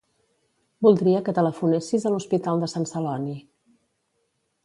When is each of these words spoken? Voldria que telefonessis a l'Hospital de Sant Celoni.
Voldria 0.85 1.19
que 1.27 1.35
telefonessis 1.39 2.07
a 2.09 2.13
l'Hospital 2.15 2.65
de 2.65 2.69
Sant 2.73 2.89
Celoni. 2.95 3.39